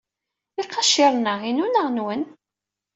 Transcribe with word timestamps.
Iqaciren-a 0.61 1.35
inu 1.49 1.65
neɣ 1.67 1.87
nwent? 1.89 2.29